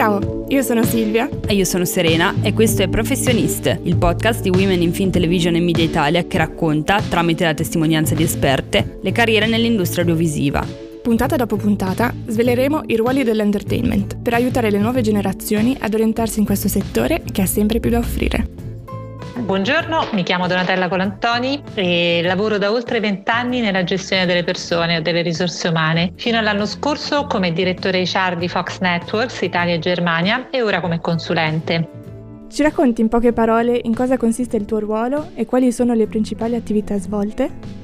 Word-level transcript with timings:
Ciao, 0.00 0.46
io 0.48 0.62
sono 0.62 0.82
Silvia. 0.82 1.28
E 1.46 1.52
io 1.52 1.66
sono 1.66 1.84
Serena 1.84 2.34
e 2.40 2.54
questo 2.54 2.82
è 2.82 2.88
Professionist, 2.88 3.80
il 3.82 3.98
podcast 3.98 4.40
di 4.40 4.48
Women 4.48 4.80
in 4.80 4.94
Film 4.94 5.10
Television 5.10 5.56
e 5.56 5.60
Media 5.60 5.84
Italia 5.84 6.24
che 6.24 6.38
racconta, 6.38 7.02
tramite 7.02 7.44
la 7.44 7.52
testimonianza 7.52 8.14
di 8.14 8.22
esperte, 8.22 8.96
le 9.02 9.12
carriere 9.12 9.46
nell'industria 9.46 10.02
audiovisiva. 10.02 10.66
Puntata 11.02 11.36
dopo 11.36 11.56
puntata 11.56 12.14
sveleremo 12.26 12.84
i 12.86 12.96
ruoli 12.96 13.24
dell'entertainment 13.24 14.16
per 14.22 14.32
aiutare 14.32 14.70
le 14.70 14.78
nuove 14.78 15.02
generazioni 15.02 15.76
ad 15.78 15.92
orientarsi 15.92 16.38
in 16.38 16.46
questo 16.46 16.68
settore 16.68 17.22
che 17.30 17.42
ha 17.42 17.46
sempre 17.46 17.78
più 17.78 17.90
da 17.90 17.98
offrire. 17.98 18.59
Buongiorno, 19.50 20.10
mi 20.12 20.22
chiamo 20.22 20.46
Donatella 20.46 20.88
Colantoni 20.88 21.60
e 21.74 22.20
lavoro 22.22 22.56
da 22.56 22.70
oltre 22.70 23.00
vent'anni 23.00 23.58
nella 23.60 23.82
gestione 23.82 24.24
delle 24.24 24.44
persone 24.44 24.98
e 24.98 25.02
delle 25.02 25.22
risorse 25.22 25.66
umane. 25.66 26.12
Fino 26.14 26.38
all'anno 26.38 26.66
scorso 26.66 27.26
come 27.26 27.52
direttore 27.52 28.04
HR 28.04 28.36
di 28.36 28.46
Fox 28.46 28.78
Networks 28.78 29.40
Italia 29.40 29.74
e 29.74 29.80
Germania 29.80 30.50
e 30.50 30.62
ora 30.62 30.80
come 30.80 31.00
consulente. 31.00 31.88
Ci 32.48 32.62
racconti 32.62 33.00
in 33.00 33.08
poche 33.08 33.32
parole 33.32 33.80
in 33.82 33.92
cosa 33.92 34.16
consiste 34.16 34.56
il 34.56 34.66
tuo 34.66 34.78
ruolo 34.78 35.30
e 35.34 35.46
quali 35.46 35.72
sono 35.72 35.94
le 35.94 36.06
principali 36.06 36.54
attività 36.54 36.96
svolte? 37.00 37.79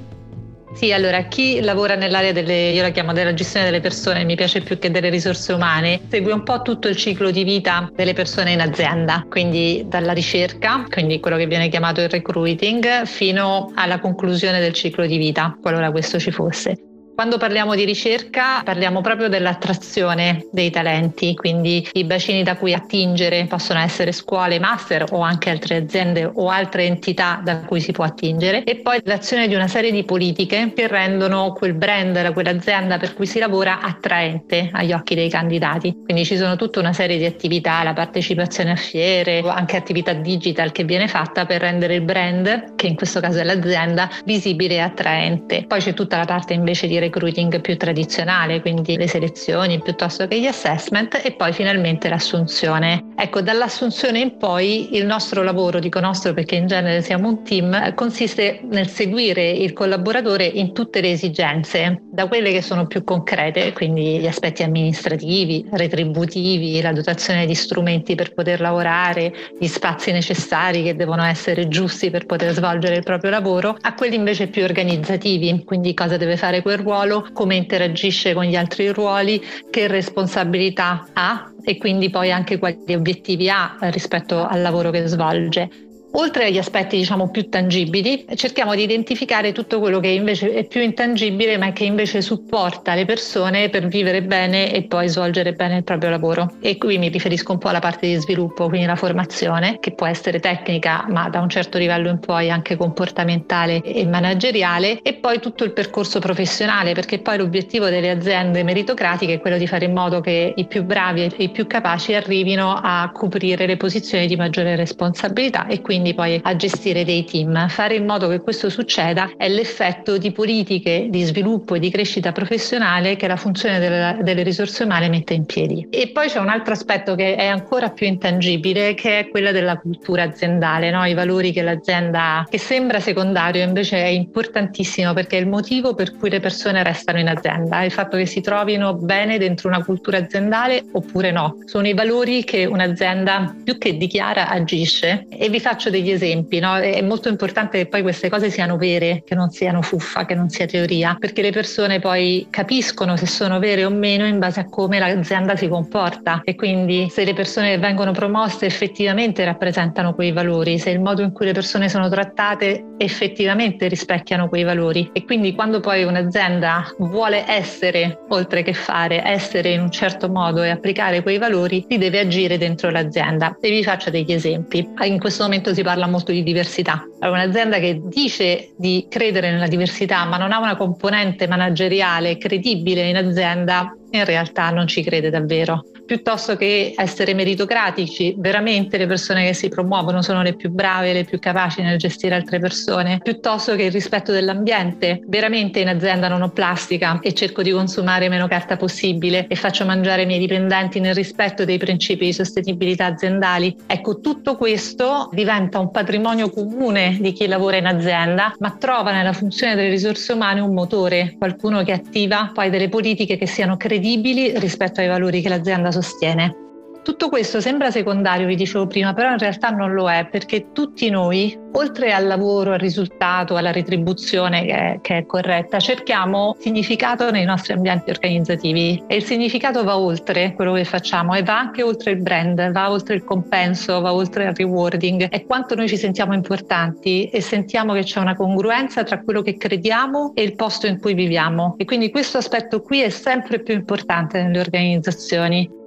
Sì, 0.76 0.92
allora 0.92 1.22
chi 1.22 1.62
lavora 1.62 1.94
nell'area 1.94 2.32
delle, 2.32 2.68
io 2.68 2.82
la 2.82 2.90
chiamo 2.90 3.14
della 3.14 3.32
gestione 3.32 3.64
delle 3.64 3.80
persone, 3.80 4.24
mi 4.24 4.34
piace 4.34 4.60
più 4.60 4.78
che 4.78 4.90
delle 4.90 5.08
risorse 5.08 5.54
umane, 5.54 6.02
segue 6.10 6.34
un 6.34 6.42
po' 6.42 6.60
tutto 6.60 6.86
il 6.86 6.96
ciclo 6.96 7.30
di 7.30 7.44
vita 7.44 7.90
delle 7.94 8.12
persone 8.12 8.52
in 8.52 8.60
azienda, 8.60 9.24
quindi 9.26 9.86
dalla 9.88 10.12
ricerca, 10.12 10.84
quindi 10.90 11.18
quello 11.18 11.38
che 11.38 11.46
viene 11.46 11.70
chiamato 11.70 12.02
il 12.02 12.10
recruiting, 12.10 13.04
fino 13.06 13.72
alla 13.74 13.98
conclusione 13.98 14.60
del 14.60 14.74
ciclo 14.74 15.06
di 15.06 15.16
vita, 15.16 15.56
qualora 15.58 15.90
questo 15.90 16.18
ci 16.18 16.30
fosse. 16.30 16.95
Quando 17.16 17.38
parliamo 17.38 17.74
di 17.74 17.86
ricerca 17.86 18.60
parliamo 18.62 19.00
proprio 19.00 19.30
dell'attrazione 19.30 20.48
dei 20.52 20.68
talenti, 20.68 21.34
quindi 21.34 21.88
i 21.94 22.04
bacini 22.04 22.42
da 22.42 22.56
cui 22.56 22.74
attingere 22.74 23.46
possono 23.46 23.78
essere 23.78 24.12
scuole, 24.12 24.58
master 24.58 25.06
o 25.12 25.20
anche 25.20 25.48
altre 25.48 25.76
aziende 25.76 26.30
o 26.30 26.50
altre 26.50 26.84
entità 26.84 27.40
da 27.42 27.60
cui 27.60 27.80
si 27.80 27.92
può 27.92 28.04
attingere 28.04 28.64
e 28.64 28.76
poi 28.76 29.00
l'azione 29.04 29.48
di 29.48 29.54
una 29.54 29.66
serie 29.66 29.92
di 29.92 30.04
politiche 30.04 30.74
che 30.74 30.88
rendono 30.88 31.54
quel 31.54 31.72
brand, 31.72 32.34
quell'azienda 32.34 32.98
per 32.98 33.14
cui 33.14 33.24
si 33.24 33.38
lavora 33.38 33.80
attraente 33.80 34.68
agli 34.70 34.92
occhi 34.92 35.14
dei 35.14 35.30
candidati. 35.30 35.96
Quindi 36.04 36.22
ci 36.26 36.36
sono 36.36 36.56
tutta 36.56 36.80
una 36.80 36.92
serie 36.92 37.16
di 37.16 37.24
attività, 37.24 37.82
la 37.82 37.94
partecipazione 37.94 38.72
a 38.72 38.76
fiere, 38.76 39.38
anche 39.38 39.78
attività 39.78 40.12
digital 40.12 40.70
che 40.70 40.84
viene 40.84 41.08
fatta 41.08 41.46
per 41.46 41.62
rendere 41.62 41.94
il 41.94 42.02
brand, 42.02 42.74
che 42.74 42.86
in 42.86 42.94
questo 42.94 43.20
caso 43.20 43.38
è 43.38 43.42
l'azienda, 43.42 44.10
visibile 44.26 44.74
e 44.74 44.80
attraente. 44.80 45.64
Poi 45.66 45.80
c'è 45.80 45.94
tutta 45.94 46.18
la 46.18 46.26
parte 46.26 46.52
invece 46.52 46.86
di 46.86 47.04
recruiting 47.06 47.60
più 47.60 47.76
tradizionale, 47.76 48.60
quindi 48.60 48.96
le 48.96 49.08
selezioni 49.08 49.80
piuttosto 49.80 50.26
che 50.26 50.40
gli 50.40 50.46
assessment 50.46 51.20
e 51.22 51.32
poi 51.32 51.52
finalmente 51.52 52.08
l'assunzione. 52.08 53.12
Ecco, 53.16 53.40
dall'assunzione 53.40 54.18
in 54.18 54.36
poi 54.36 54.96
il 54.96 55.06
nostro 55.06 55.42
lavoro, 55.42 55.78
dico 55.78 56.00
nostro 56.00 56.34
perché 56.34 56.56
in 56.56 56.66
genere 56.66 57.02
siamo 57.02 57.28
un 57.28 57.42
team, 57.44 57.94
consiste 57.94 58.60
nel 58.70 58.88
seguire 58.88 59.50
il 59.50 59.72
collaboratore 59.72 60.44
in 60.44 60.72
tutte 60.72 61.00
le 61.00 61.12
esigenze, 61.12 62.02
da 62.10 62.26
quelle 62.26 62.52
che 62.52 62.62
sono 62.62 62.86
più 62.86 63.04
concrete, 63.04 63.72
quindi 63.72 64.18
gli 64.18 64.26
aspetti 64.26 64.62
amministrativi, 64.62 65.66
retributivi, 65.70 66.80
la 66.80 66.92
dotazione 66.92 67.46
di 67.46 67.54
strumenti 67.54 68.14
per 68.14 68.34
poter 68.34 68.60
lavorare, 68.60 69.32
gli 69.58 69.66
spazi 69.66 70.12
necessari 70.12 70.82
che 70.82 70.96
devono 70.96 71.24
essere 71.24 71.68
giusti 71.68 72.10
per 72.10 72.26
poter 72.26 72.52
svolgere 72.52 72.96
il 72.96 73.02
proprio 73.02 73.30
lavoro, 73.30 73.76
a 73.80 73.94
quelli 73.94 74.16
invece 74.16 74.48
più 74.48 74.62
organizzativi, 74.62 75.62
quindi 75.64 75.94
cosa 75.94 76.16
deve 76.16 76.36
fare 76.36 76.62
quel 76.62 76.78
ruolo 76.78 76.95
ruolo, 76.96 77.28
come 77.32 77.56
interagisce 77.56 78.32
con 78.32 78.44
gli 78.44 78.56
altri 78.56 78.88
ruoli, 78.88 79.42
che 79.70 79.86
responsabilità 79.86 81.06
ha 81.12 81.52
e 81.62 81.76
quindi 81.76 82.10
poi 82.10 82.32
anche 82.32 82.58
quali 82.58 82.94
obiettivi 82.94 83.50
ha 83.50 83.76
rispetto 83.80 84.44
al 84.46 84.62
lavoro 84.62 84.90
che 84.90 85.06
svolge. 85.06 85.68
Oltre 86.12 86.46
agli 86.46 86.56
aspetti 86.56 86.96
diciamo 86.96 87.30
più 87.30 87.48
tangibili, 87.50 88.24
cerchiamo 88.36 88.74
di 88.74 88.82
identificare 88.82 89.52
tutto 89.52 89.80
quello 89.80 90.00
che 90.00 90.08
invece 90.08 90.52
è 90.54 90.64
più 90.64 90.80
intangibile 90.80 91.58
ma 91.58 91.72
che 91.72 91.84
invece 91.84 92.22
supporta 92.22 92.94
le 92.94 93.04
persone 93.04 93.68
per 93.68 93.86
vivere 93.86 94.22
bene 94.22 94.72
e 94.72 94.84
poi 94.84 95.08
svolgere 95.08 95.52
bene 95.52 95.76
il 95.76 95.84
proprio 95.84 96.08
lavoro. 96.08 96.54
E 96.60 96.78
qui 96.78 96.96
mi 96.96 97.08
riferisco 97.08 97.52
un 97.52 97.58
po' 97.58 97.68
alla 97.68 97.80
parte 97.80 98.06
di 98.06 98.14
sviluppo, 98.14 98.68
quindi 98.68 98.86
la 98.86 98.96
formazione, 98.96 99.78
che 99.78 99.92
può 99.92 100.06
essere 100.06 100.40
tecnica 100.40 101.04
ma 101.10 101.28
da 101.28 101.40
un 101.40 101.50
certo 101.50 101.76
livello 101.76 102.08
in 102.08 102.18
poi 102.18 102.50
anche 102.50 102.76
comportamentale 102.76 103.82
e 103.82 104.06
manageriale 104.06 105.02
e 105.02 105.14
poi 105.14 105.38
tutto 105.38 105.64
il 105.64 105.72
percorso 105.72 106.18
professionale 106.18 106.94
perché 106.94 107.18
poi 107.18 107.36
l'obiettivo 107.36 107.90
delle 107.90 108.08
aziende 108.10 108.62
meritocratiche 108.62 109.34
è 109.34 109.40
quello 109.40 109.58
di 109.58 109.66
fare 109.66 109.84
in 109.84 109.92
modo 109.92 110.20
che 110.20 110.54
i 110.56 110.66
più 110.66 110.82
bravi 110.84 111.24
e 111.24 111.44
i 111.44 111.50
più 111.50 111.66
capaci 111.66 112.14
arrivino 112.14 112.72
a 112.82 113.10
coprire 113.12 113.66
le 113.66 113.76
posizioni 113.76 114.26
di 114.26 114.36
maggiore 114.36 114.76
responsabilità 114.76 115.66
e 115.66 115.82
quindi 115.82 116.05
quindi 116.06 116.14
poi 116.14 116.40
a 116.42 116.54
gestire 116.56 117.04
dei 117.04 117.24
team. 117.24 117.68
Fare 117.68 117.94
in 117.96 118.04
modo 118.04 118.28
che 118.28 118.40
questo 118.40 118.70
succeda 118.70 119.32
è 119.36 119.48
l'effetto 119.48 120.18
di 120.18 120.30
politiche 120.30 121.06
di 121.08 121.22
sviluppo 121.24 121.74
e 121.74 121.78
di 121.80 121.90
crescita 121.90 122.32
professionale 122.32 123.16
che 123.16 123.26
la 123.26 123.36
funzione 123.36 123.78
delle, 123.78 124.18
delle 124.22 124.42
risorse 124.42 124.84
umane 124.84 125.08
mette 125.08 125.34
in 125.34 125.46
piedi. 125.46 125.86
E 125.90 126.10
poi 126.10 126.28
c'è 126.28 126.38
un 126.38 126.48
altro 126.48 126.74
aspetto 126.74 127.14
che 127.14 127.34
è 127.34 127.46
ancora 127.46 127.90
più 127.90 128.06
intangibile, 128.06 128.94
che 128.94 129.20
è 129.20 129.28
quella 129.28 129.50
della 129.50 129.78
cultura 129.78 130.22
aziendale, 130.24 130.90
no? 130.90 131.04
i 131.04 131.14
valori 131.14 131.52
che 131.52 131.62
l'azienda 131.62 132.46
che 132.48 132.58
sembra 132.58 133.00
secondario, 133.00 133.62
invece 133.62 133.96
è 133.96 134.08
importantissimo 134.08 135.12
perché 135.12 135.38
è 135.38 135.40
il 135.40 135.48
motivo 135.48 135.94
per 135.94 136.16
cui 136.16 136.30
le 136.30 136.40
persone 136.40 136.82
restano 136.82 137.18
in 137.18 137.28
azienda, 137.28 137.82
il 137.82 137.90
fatto 137.90 138.16
che 138.16 138.26
si 138.26 138.40
trovino 138.40 138.94
bene 138.94 139.38
dentro 139.38 139.68
una 139.68 139.82
cultura 139.82 140.18
aziendale 140.18 140.84
oppure 140.92 141.32
no. 141.32 141.58
Sono 141.64 141.88
i 141.88 141.94
valori 141.94 142.44
che 142.44 142.64
un'azienda 142.64 143.56
più 143.64 143.78
che 143.78 143.96
dichiara 143.96 144.48
agisce 144.48 145.26
e 145.28 145.48
vi 145.48 145.60
faccio 145.60 145.85
degli 145.90 146.10
esempi, 146.10 146.58
no? 146.58 146.76
è 146.76 147.02
molto 147.02 147.28
importante 147.28 147.78
che 147.78 147.86
poi 147.86 148.02
queste 148.02 148.28
cose 148.28 148.50
siano 148.50 148.76
vere, 148.76 149.22
che 149.24 149.34
non 149.34 149.50
siano 149.50 149.82
fuffa, 149.82 150.24
che 150.24 150.34
non 150.34 150.48
sia 150.48 150.66
teoria, 150.66 151.16
perché 151.18 151.42
le 151.42 151.52
persone 151.52 151.98
poi 151.98 152.46
capiscono 152.50 153.16
se 153.16 153.26
sono 153.26 153.58
vere 153.58 153.84
o 153.84 153.90
meno 153.90 154.26
in 154.26 154.38
base 154.38 154.60
a 154.60 154.64
come 154.68 154.98
l'azienda 154.98 155.56
si 155.56 155.68
comporta 155.68 156.40
e 156.44 156.54
quindi 156.54 157.08
se 157.10 157.24
le 157.24 157.34
persone 157.34 157.70
che 157.70 157.78
vengono 157.78 158.12
promosse 158.12 158.66
effettivamente 158.66 159.44
rappresentano 159.44 160.14
quei 160.14 160.32
valori, 160.32 160.78
se 160.78 160.90
il 160.90 161.00
modo 161.00 161.22
in 161.22 161.32
cui 161.32 161.46
le 161.46 161.52
persone 161.52 161.88
sono 161.88 162.08
trattate 162.08 162.84
effettivamente 162.96 163.88
rispecchiano 163.88 164.48
quei 164.48 164.64
valori 164.64 165.10
e 165.12 165.24
quindi 165.24 165.54
quando 165.54 165.80
poi 165.80 166.04
un'azienda 166.04 166.94
vuole 166.98 167.44
essere, 167.46 168.24
oltre 168.28 168.62
che 168.62 168.72
fare, 168.72 169.22
essere 169.24 169.72
in 169.72 169.80
un 169.80 169.90
certo 169.90 170.28
modo 170.28 170.62
e 170.62 170.70
applicare 170.70 171.22
quei 171.22 171.38
valori, 171.38 171.84
si 171.88 171.98
deve 171.98 172.20
agire 172.20 172.58
dentro 172.58 172.90
l'azienda. 172.90 173.56
E 173.60 173.70
vi 173.70 173.82
faccio 173.82 174.10
degli 174.10 174.32
esempi. 174.32 174.88
In 175.04 175.18
questo 175.18 175.42
momento 175.42 175.72
si 175.76 175.82
parla 175.82 176.06
molto 176.06 176.32
di 176.32 176.42
diversità. 176.42 177.06
È 177.20 177.26
un'azienda 177.26 177.78
che 177.78 178.00
dice 178.04 178.70
di 178.76 179.06
credere 179.08 179.50
nella 179.50 179.68
diversità, 179.68 180.24
ma 180.24 180.38
non 180.38 180.50
ha 180.50 180.58
una 180.58 180.74
componente 180.74 181.46
manageriale 181.46 182.38
credibile 182.38 183.08
in 183.08 183.16
azienda, 183.16 183.94
in 184.10 184.24
realtà 184.24 184.70
non 184.70 184.86
ci 184.86 185.02
crede 185.02 185.30
davvero 185.30 185.84
piuttosto 186.06 186.56
che 186.56 186.94
essere 186.96 187.34
meritocratici, 187.34 188.34
veramente 188.38 188.96
le 188.96 189.06
persone 189.06 189.44
che 189.44 189.52
si 189.52 189.68
promuovono 189.68 190.22
sono 190.22 190.40
le 190.40 190.54
più 190.54 190.70
brave, 190.70 191.12
le 191.12 191.24
più 191.24 191.38
capaci 191.38 191.82
nel 191.82 191.98
gestire 191.98 192.36
altre 192.36 192.60
persone, 192.60 193.18
piuttosto 193.22 193.74
che 193.74 193.82
il 193.82 193.90
rispetto 193.90 194.32
dell'ambiente. 194.32 195.20
Veramente 195.26 195.80
in 195.80 195.88
azienda 195.88 196.28
non 196.28 196.42
ho 196.42 196.50
plastica 196.50 197.18
e 197.20 197.34
cerco 197.34 197.62
di 197.62 197.72
consumare 197.72 198.28
meno 198.28 198.46
carta 198.46 198.76
possibile 198.76 199.46
e 199.48 199.56
faccio 199.56 199.84
mangiare 199.84 200.22
i 200.22 200.26
miei 200.26 200.38
dipendenti 200.38 201.00
nel 201.00 201.14
rispetto 201.14 201.64
dei 201.64 201.78
principi 201.78 202.26
di 202.26 202.32
sostenibilità 202.32 203.06
aziendali. 203.06 203.76
Ecco, 203.86 204.20
tutto 204.20 204.56
questo 204.56 205.28
diventa 205.32 205.80
un 205.80 205.90
patrimonio 205.90 206.50
comune 206.50 207.18
di 207.20 207.32
chi 207.32 207.48
lavora 207.48 207.78
in 207.78 207.86
azienda, 207.86 208.54
ma 208.58 208.76
trova 208.78 209.10
nella 209.10 209.32
funzione 209.32 209.74
delle 209.74 209.88
risorse 209.88 210.32
umane 210.32 210.60
un 210.60 210.72
motore, 210.72 211.34
qualcuno 211.36 211.82
che 211.82 211.92
attiva 211.92 212.52
poi 212.54 212.70
delle 212.70 212.88
politiche 212.88 213.36
che 213.36 213.46
siano 213.46 213.76
credibili 213.96 214.58
rispetto 214.58 215.00
ai 215.00 215.08
valori 215.08 215.40
che 215.40 215.48
l'azienda 215.48 215.90
sostiene. 215.90 216.65
Tutto 217.06 217.28
questo 217.28 217.60
sembra 217.60 217.92
secondario, 217.92 218.48
vi 218.48 218.56
dicevo 218.56 218.88
prima, 218.88 219.14
però 219.14 219.30
in 219.30 219.38
realtà 219.38 219.70
non 219.70 219.92
lo 219.92 220.10
è 220.10 220.26
perché 220.28 220.72
tutti 220.72 221.08
noi, 221.08 221.56
oltre 221.74 222.12
al 222.12 222.26
lavoro, 222.26 222.72
al 222.72 222.80
risultato, 222.80 223.54
alla 223.54 223.70
retribuzione 223.70 224.64
che 224.64 224.74
è, 224.74 224.98
che 225.00 225.16
è, 225.18 225.24
corretta, 225.24 225.78
cerchiamo 225.78 226.56
significato 226.58 227.30
nei 227.30 227.44
nostri 227.44 227.74
ambienti 227.74 228.10
organizzativi 228.10 229.04
e 229.06 229.14
il 229.14 229.22
significato 229.22 229.84
va 229.84 229.96
oltre 229.96 230.54
quello 230.56 230.72
che 230.72 230.82
facciamo 230.82 231.34
e 231.34 231.44
va 231.44 231.56
anche 231.56 231.84
oltre 231.84 232.10
il 232.10 232.22
brand, 232.22 232.72
va 232.72 232.90
oltre 232.90 233.14
il 233.14 233.22
compenso, 233.22 234.00
va 234.00 234.12
oltre 234.12 234.46
il 234.46 234.54
rewarding. 234.56 235.28
È 235.28 235.44
quanto 235.44 235.76
noi 235.76 235.86
ci 235.86 235.96
sentiamo 235.96 236.34
importanti 236.34 237.28
e 237.28 237.40
sentiamo 237.40 237.92
che 237.92 238.02
c'è 238.02 238.18
una 238.18 238.34
congruenza 238.34 239.04
tra 239.04 239.22
quello 239.22 239.42
che 239.42 239.56
crediamo 239.56 240.32
e 240.34 240.42
il 240.42 240.56
posto 240.56 240.88
in 240.88 240.98
cui 240.98 241.14
viviamo. 241.14 241.76
E 241.78 241.84
quindi 241.84 242.10
questo 242.10 242.38
aspetto 242.38 242.82
qui 242.82 243.02
è 243.02 243.10
sempre 243.10 243.62
più 243.62 243.74
importante 243.74 244.42
nelle 244.42 244.58
organizzazioni. 244.58 245.84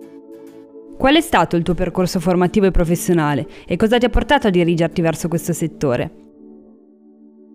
Qual 0.99 1.15
è 1.15 1.21
stato 1.21 1.55
il 1.55 1.63
tuo 1.63 1.75
percorso 1.75 2.19
formativo 2.19 2.65
e 2.65 2.71
professionale 2.71 3.47
e 3.65 3.77
cosa 3.77 3.97
ti 3.97 4.03
ha 4.03 4.09
portato 4.09 4.47
a 4.47 4.49
dirigerti 4.49 4.99
verso 4.99 5.29
questo 5.29 5.53
settore? 5.53 6.11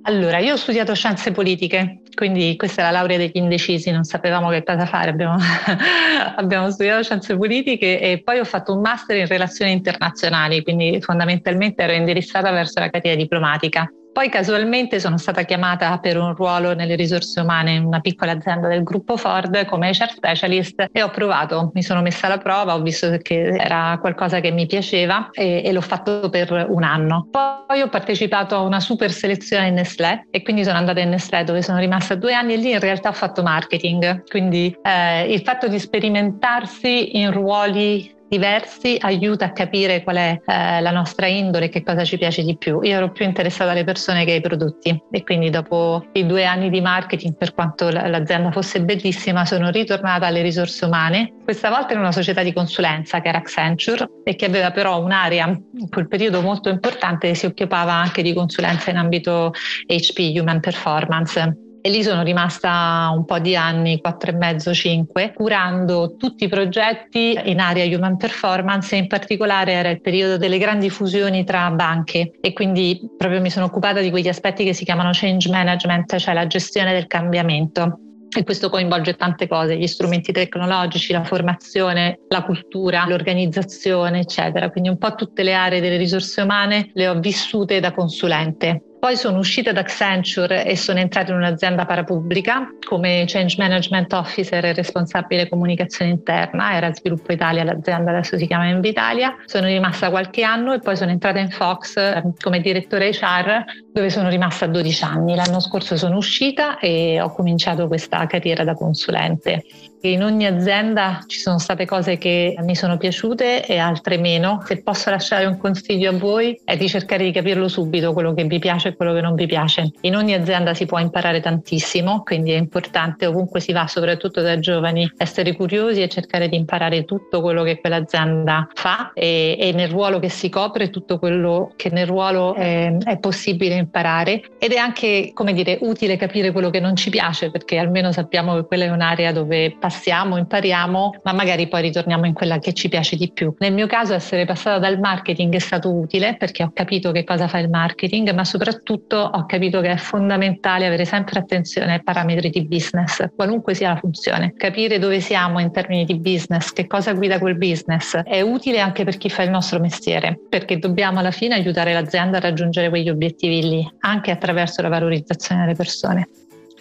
Allora, 0.05 0.39
io 0.39 0.55
ho 0.55 0.57
studiato 0.57 0.95
scienze 0.95 1.31
politiche, 1.31 2.01
quindi 2.15 2.57
questa 2.57 2.81
è 2.81 2.85
la 2.87 2.93
laurea 2.93 3.19
degli 3.19 3.33
indecisi, 3.35 3.91
non 3.91 4.05
sapevamo 4.05 4.49
che 4.49 4.63
cosa 4.63 4.87
fare, 4.87 5.11
abbiamo, 5.11 5.37
abbiamo, 6.37 6.71
studiato 6.71 7.03
scienze 7.03 7.37
politiche 7.37 8.01
e 8.01 8.23
poi 8.25 8.39
ho 8.39 8.45
fatto 8.47 8.73
un 8.73 8.81
master 8.81 9.19
in 9.19 9.27
relazioni 9.27 9.73
internazionali, 9.73 10.63
quindi 10.63 10.99
fondamentalmente 11.03 11.83
ero 11.83 11.93
indirizzata 11.93 12.51
verso 12.51 12.81
la 12.81 12.89
carriera 12.89 13.21
diplomatica. 13.21 13.87
Poi 14.15 14.29
casualmente 14.29 15.01
sono 15.01 15.19
stata 15.19 15.43
chiamata 15.43 15.99
per 15.99 16.17
un 16.17 16.37
ruolo 16.37 16.73
nelle 16.73 16.95
risorse 16.95 17.41
umane 17.41 17.73
in 17.73 17.85
una 17.85 17.99
piccola 17.99 18.31
azienda 18.31 18.69
del 18.69 18.85
gruppo 18.85 19.17
Ford 19.17 19.65
come 19.65 19.91
HR 19.91 20.11
specialist 20.11 20.87
e 20.93 21.03
ho 21.03 21.11
provato, 21.11 21.73
mi 21.75 21.83
sono 21.83 22.01
messa 22.01 22.27
alla 22.27 22.39
prova, 22.39 22.77
ho 22.77 22.81
visto 22.81 23.19
che 23.21 23.57
era 23.57 23.99
qualcosa 24.01 24.39
che 24.39 24.53
mi 24.53 24.67
piaceva 24.67 25.31
e, 25.33 25.63
e 25.65 25.73
l'ho 25.73 25.81
fatto 25.81 26.31
per 26.31 26.65
un 26.69 26.85
anno. 26.85 27.27
Poi 27.29 27.81
ho 27.81 27.89
partecipato 27.89 28.55
a 28.55 28.61
una 28.61 28.79
super 28.79 29.11
selezione 29.11 29.67
in 29.67 29.75
Nestlé 29.75 30.29
e 30.31 30.43
quindi 30.43 30.63
sono 30.63 30.79
andata 30.79 31.01
in 31.01 31.09
Nestlé 31.09 31.43
dove 31.43 31.61
sono 31.61 31.81
rimasta 31.81 32.15
due 32.15 32.35
anni 32.35 32.53
e 32.53 32.59
lì 32.59 32.71
in 32.71 32.79
realtà 32.79 33.09
ho 33.09 33.15
fatto 33.15 33.43
marketing, 33.43 34.29
quindi 34.29 34.79
eh, 34.81 35.25
il 35.25 35.41
fatto 35.41 35.67
di 35.67 35.81
sperimentarsi 35.81 37.19
in 37.19 37.33
ruoli 37.33 38.15
diversi 38.29 38.97
aiuta 39.01 39.47
a 39.47 39.53
capire 39.53 40.03
qual 40.03 40.17
è 40.17 40.41
eh, 40.45 40.81
la 40.81 40.91
nostra 40.91 41.27
indole 41.27 41.67
e 41.67 41.69
che 41.69 41.83
cosa 41.83 42.05
ci 42.05 42.19
piace 42.19 42.43
di 42.43 42.57
più. 42.57 42.81
Io 42.83 42.97
ero 42.97 43.11
più 43.11 43.25
interessata 43.25 43.71
alle 43.71 43.85
persone 43.85 44.25
che 44.25 44.33
ai 44.33 44.41
prodotti 44.41 45.03
e 45.11 45.23
quindi 45.23 45.51
dopo 45.51 46.07
i 46.13 46.27
due 46.27 46.45
anni 46.45 46.71
di 46.71 46.81
marketing, 46.81 47.37
per 47.37 47.55
quanto 47.55 47.91
l'azienda 47.91 48.51
fosse 48.51 48.83
bellissima, 48.83 49.45
sono 49.45 49.71
ritornata 49.71 50.27
alle 50.27 50.43
risorse 50.43 50.85
umane, 50.85 51.35
questa 51.45 51.71
volta 51.71 51.93
in 51.93 52.01
una 52.01 52.13
società 52.13 52.43
di 52.43 52.53
consulenza 52.53 53.21
che 53.21 53.29
era 53.29 53.39
Accenture 53.39 54.09
e 54.25 54.35
che 54.37 54.47
aveva 54.47 54.71
però 54.71 55.03
un'area 55.03 55.47
in 55.47 55.89
quel 55.89 56.09
periodo 56.09 56.41
molto 56.41 56.69
importante 56.69 57.29
che 57.29 57.35
si 57.35 57.47
occupava 57.47 57.93
anche 57.93 58.23
di 58.23 58.33
consulenza 58.33 58.91
in 58.91 58.97
ambito 58.97 59.53
HP, 59.87 60.33
Human 60.39 60.61
Performance 60.61 61.64
e 61.87 61.91
lì 61.91 62.03
sono 62.03 62.23
rimasta 62.23 63.13
un 63.15 63.27
po' 63.27 63.39
di 63.39 63.55
anni, 63.55 64.01
quattro 64.01 64.31
e 64.31 64.35
mezzo, 64.35 64.73
cinque, 64.73 65.35
curando 65.35 66.17
tutti 66.17 66.45
i 66.45 66.49
progetti 66.49 67.39
in 67.45 67.61
area 67.61 67.85
human 67.85 68.17
performance 68.17 68.95
e 68.95 69.01
in 69.01 69.07
particolare 69.07 69.73
era 69.73 69.91
il 69.91 70.01
periodo 70.01 70.39
delle 70.39 70.57
grandi 70.57 70.89
fusioni 70.89 71.45
tra 71.45 71.71
banche 71.73 72.31
e 72.41 72.55
quindi 72.55 72.99
proprio 73.19 73.43
mi 73.43 73.51
sono 73.51 73.67
occupata 73.67 74.01
di 74.01 74.09
quegli 74.09 74.29
aspetti 74.29 74.65
che 74.65 74.73
si 74.73 74.87
chiamano 74.87 75.11
change 75.13 75.51
management, 75.51 76.17
cioè 76.17 76.33
la 76.33 76.47
gestione 76.47 76.95
del 76.95 77.07
cambiamento. 77.07 77.99
E 78.35 78.45
questo 78.45 78.71
coinvolge 78.71 79.15
tante 79.17 79.47
cose, 79.47 79.77
gli 79.77 79.87
strumenti 79.87 80.33
tecnologici, 80.33 81.13
la 81.13 81.23
formazione, 81.23 82.21
la 82.29 82.45
cultura, 82.45 83.05
l'organizzazione, 83.07 84.21
eccetera. 84.21 84.71
Quindi 84.71 84.89
un 84.89 84.97
po' 84.97 85.15
tutte 85.15 85.43
le 85.43 85.53
aree 85.53 85.83
delle 85.83 85.99
risorse 85.99 86.41
umane 86.41 86.91
le 86.95 87.09
ho 87.09 87.21
vissute 87.21 87.79
da 87.79 87.93
consulente. 87.93 88.94
Poi 89.05 89.19
sono 89.19 89.37
uscita 89.37 89.71
da 89.71 89.81
Accenture 89.81 90.65
e 90.65 90.79
sono 90.79 90.99
entrata 90.99 91.31
in 91.31 91.37
un'azienda 91.37 91.85
parapubblica 91.85 92.71
come 92.87 93.25
Change 93.27 93.57
Management 93.59 94.11
Officer 94.15 94.65
e 94.65 94.73
responsabile 94.73 95.47
comunicazione 95.47 96.11
interna, 96.11 96.73
era 96.73 96.91
Sviluppo 96.91 97.31
Italia 97.31 97.65
l'azienda, 97.65 98.13
adesso 98.13 98.39
si 98.39 98.47
chiama 98.47 98.69
Invitalia. 98.69 99.37
Sono 99.45 99.67
rimasta 99.67 100.09
qualche 100.09 100.43
anno 100.43 100.73
e 100.73 100.79
poi 100.79 100.97
sono 100.97 101.11
entrata 101.11 101.39
in 101.39 101.51
Fox 101.51 101.99
eh, 101.99 102.33
come 102.41 102.61
direttore 102.61 103.11
HR 103.11 103.65
dove 103.93 104.09
sono 104.09 104.31
rimasta 104.31 104.65
12 104.67 105.05
anni. 105.05 105.35
L'anno 105.35 105.61
scorso 105.61 105.99
sono 105.99 106.17
uscita 106.17 106.79
e 106.79 107.21
ho 107.21 107.31
cominciato 107.31 107.87
questa 107.89 108.25
carriera 108.25 108.65
da 108.65 108.73
consulente. 108.73 109.65
In 110.07 110.23
ogni 110.23 110.45
azienda 110.45 111.25
ci 111.27 111.39
sono 111.39 111.59
state 111.59 111.87
cose 111.87 112.19
che 112.19 112.55
mi 112.61 112.77
sono 112.77 112.99
piaciute 112.99 113.65
e 113.65 113.79
altre 113.79 114.19
meno. 114.19 114.63
Se 114.67 114.83
posso 114.83 115.09
lasciare 115.09 115.47
un 115.47 115.57
consiglio 115.57 116.11
a 116.11 116.13
voi 116.13 116.61
è 116.63 116.77
di 116.77 116.91
cercare 116.91 117.25
di 117.25 117.33
capirlo 117.33 117.69
subito 117.69 118.13
quello 118.13 118.35
che 118.35 118.45
vi 118.45 118.59
piace 118.59 118.89
e 118.89 118.97
quello 118.97 119.15
che 119.15 119.23
non 119.23 119.35
vi 119.35 119.47
piace. 119.47 119.93
In 120.03 120.15
ogni 120.15 120.35
azienda 120.35 120.75
si 120.75 120.85
può 120.85 120.99
imparare 120.99 121.41
tantissimo, 121.41 122.23
quindi 122.23 122.53
è 122.53 122.57
importante 122.59 123.25
ovunque 123.25 123.61
si 123.61 123.73
va, 123.73 123.87
soprattutto 123.87 124.43
da 124.43 124.59
giovani, 124.59 125.11
essere 125.17 125.57
curiosi 125.57 126.03
e 126.03 126.09
cercare 126.11 126.51
di 126.51 126.57
imparare 126.57 127.07
tutto 127.07 127.41
quello 127.41 127.63
che 127.63 127.81
quell'azienda 127.81 128.69
fa 128.75 129.11
e, 129.15 129.57
e 129.59 129.73
nel 129.73 129.89
ruolo 129.89 130.19
che 130.19 130.29
si 130.29 130.51
copre 130.51 130.91
tutto 130.91 131.19
quello 131.19 131.73
che 131.77 131.89
nel 131.89 132.07
ruolo 132.07 132.53
è, 132.57 132.95
è 132.95 133.19
possibile 133.19 133.77
imparare. 133.77 134.43
Ed 134.59 134.73
è 134.73 134.77
anche, 134.77 135.31
come 135.33 135.55
dire, 135.55 135.79
utile 135.81 136.19
capire 136.19 136.53
quello 136.53 136.69
che 136.69 136.81
non 136.81 136.95
ci 136.95 137.09
piace 137.09 137.51
perché 137.51 137.79
almeno 137.79 138.13
sappiamo 138.13 138.55
che 138.57 138.67
quella 138.67 138.85
è 138.85 138.91
un'area 138.91 139.33
dove 139.33 139.71
passiamo 139.71 139.93
passiamo, 139.95 140.37
impariamo, 140.37 141.21
ma 141.23 141.33
magari 141.33 141.69
poi 141.69 141.83
ritorniamo 141.83 142.27
in 142.27 142.35
quella 142.35 142.59
che 142.59 142.73
ci 142.73 142.89
piace 142.89 143.15
di 143.15 143.31
più. 143.33 143.55
Nel 143.59 143.73
mio 143.73 143.87
caso 143.87 144.13
essere 144.13 144.45
passata 144.45 144.79
dal 144.79 144.99
marketing 144.99 145.55
è 145.55 145.61
stato 145.61 145.95
utile 145.95 146.37
perché 146.37 146.65
ho 146.65 146.73
capito 146.75 147.13
che 147.13 147.23
cosa 147.23 147.47
fa 147.47 147.59
il 147.59 147.71
marketing, 147.71 148.33
ma 148.33 148.45
soprattutto 148.45 149.17
ho 149.17 149.47
capito 149.47 149.81
che 149.81 149.93
è 149.93 149.97
fondamentale 149.97 150.87
avere 150.87 151.05
sempre 151.05 151.39
attenzione 151.39 151.95
ai 151.95 152.03
parametri 152.03 152.51
di 152.51 152.67
business, 152.67 153.25
qualunque 153.37 153.75
sia 153.75 153.91
la 153.91 153.97
funzione. 153.97 154.55
Capire 154.57 154.99
dove 154.99 155.21
siamo 155.21 155.61
in 155.61 155.71
termini 155.71 156.05
di 156.05 156.19
business, 156.19 156.73
che 156.73 156.89
cosa 156.89 157.13
guida 157.13 157.39
quel 157.39 157.57
business, 157.57 158.17
è 158.17 158.41
utile 158.41 158.81
anche 158.81 159.05
per 159.05 159.17
chi 159.17 159.31
fa 159.31 159.43
il 159.43 159.51
nostro 159.51 159.79
mestiere, 159.79 160.41
perché 160.49 160.79
dobbiamo 160.79 161.21
alla 161.21 161.31
fine 161.31 161.55
aiutare 161.55 161.93
l'azienda 161.93 162.39
a 162.39 162.41
raggiungere 162.41 162.89
quegli 162.89 163.09
obiettivi 163.09 163.63
lì, 163.63 163.93
anche 164.01 164.33
attraverso 164.33 164.83
la 164.83 164.89
valorizzazione 164.89 165.63
delle 165.63 165.77
persone 165.77 166.29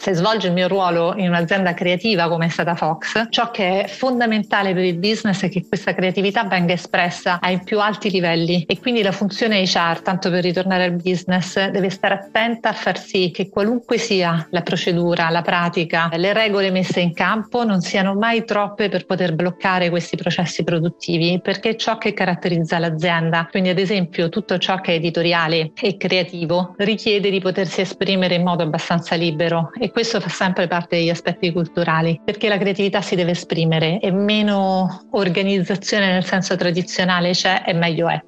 se 0.03 0.15
svolge 0.15 0.47
il 0.47 0.53
mio 0.53 0.67
ruolo 0.67 1.13
in 1.15 1.29
un'azienda 1.29 1.73
creativa 1.73 2.27
come 2.27 2.47
è 2.47 2.49
stata 2.49 2.75
Fox, 2.75 3.27
ciò 3.29 3.51
che 3.51 3.83
è 3.83 3.87
fondamentale 3.87 4.73
per 4.73 4.83
il 4.83 4.97
business 4.97 5.43
è 5.43 5.49
che 5.49 5.65
questa 5.65 5.93
creatività 5.93 6.43
venga 6.43 6.73
espressa 6.73 7.39
ai 7.39 7.63
più 7.63 7.79
alti 7.79 8.09
livelli 8.09 8.65
e 8.67 8.81
quindi 8.81 9.01
la 9.01 9.13
funzione 9.13 9.61
HR, 9.61 10.01
tanto 10.01 10.29
per 10.29 10.43
ritornare 10.43 10.83
al 10.83 11.01
business, 11.01 11.69
deve 11.69 11.89
stare 11.89 12.15
attenta 12.15 12.67
a 12.67 12.73
far 12.73 12.99
sì 12.99 13.31
che 13.31 13.47
qualunque 13.47 13.97
sia 13.97 14.45
la 14.51 14.61
procedura, 14.61 15.29
la 15.29 15.41
pratica, 15.41 16.09
le 16.15 16.33
regole 16.33 16.69
messe 16.69 16.99
in 16.99 17.13
campo 17.13 17.63
non 17.63 17.79
siano 17.79 18.13
mai 18.13 18.43
troppe 18.43 18.89
per 18.89 19.05
poter 19.05 19.33
bloccare 19.35 19.89
questi 19.89 20.17
processi 20.17 20.65
produttivi, 20.65 21.39
perché 21.41 21.69
è 21.69 21.75
ciò 21.77 21.97
che 21.97 22.11
caratterizza 22.11 22.77
l'azienda. 22.77 23.47
Quindi 23.49 23.69
ad 23.69 23.79
esempio 23.79 24.27
tutto 24.27 24.57
ciò 24.57 24.81
che 24.81 24.91
è 24.91 24.95
editoriale 24.95 25.71
e 25.79 25.95
creativo 25.95 26.75
richiede 26.79 27.29
di 27.29 27.39
potersi 27.39 27.79
esprimere 27.79 28.35
in 28.35 28.43
modo 28.43 28.63
abbastanza 28.63 29.15
libero 29.15 29.71
e 29.79 29.91
questo 29.93 30.19
fa 30.19 30.27
sempre 30.27 30.67
parte 30.67 30.97
degli 30.97 31.09
aspetti 31.09 31.51
culturali, 31.51 32.19
perché 32.25 32.49
la 32.49 32.57
creatività 32.57 32.99
si 33.01 33.15
deve 33.15 33.31
esprimere 33.31 33.99
e 33.99 34.11
meno 34.11 35.07
organizzazione 35.11 36.11
nel 36.11 36.25
senso 36.25 36.55
tradizionale 36.55 37.31
c'è 37.31 37.61
e 37.63 37.73
meglio 37.73 38.09
è. 38.09 38.19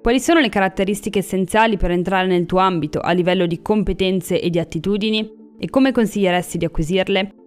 Quali 0.00 0.20
sono 0.20 0.38
le 0.38 0.48
caratteristiche 0.48 1.18
essenziali 1.18 1.76
per 1.76 1.90
entrare 1.90 2.28
nel 2.28 2.46
tuo 2.46 2.60
ambito 2.60 3.00
a 3.00 3.10
livello 3.10 3.46
di 3.46 3.60
competenze 3.60 4.40
e 4.40 4.48
di 4.48 4.60
attitudini 4.60 5.28
e 5.58 5.68
come 5.68 5.90
consiglieresti 5.90 6.56
di 6.56 6.64
acquisirle? 6.64 7.45